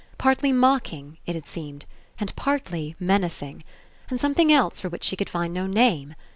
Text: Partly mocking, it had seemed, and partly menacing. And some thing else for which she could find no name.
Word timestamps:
Partly 0.17 0.51
mocking, 0.51 1.19
it 1.27 1.35
had 1.35 1.45
seemed, 1.45 1.85
and 2.19 2.35
partly 2.35 2.95
menacing. 2.99 3.63
And 4.09 4.19
some 4.19 4.33
thing 4.33 4.51
else 4.51 4.81
for 4.81 4.89
which 4.89 5.03
she 5.03 5.15
could 5.15 5.29
find 5.29 5.53
no 5.53 5.67
name. 5.67 6.15